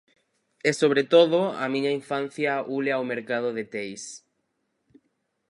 E, 0.69 0.71
sobre 0.81 1.03
todo, 1.13 1.37
a 1.63 1.65
miña 1.73 1.91
infancia 1.99 2.51
ule 2.77 2.91
ao 2.93 3.07
Mercado 3.11 3.49
de 3.57 3.63
Teis. 3.73 4.03